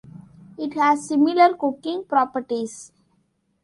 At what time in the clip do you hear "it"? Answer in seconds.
0.57-0.73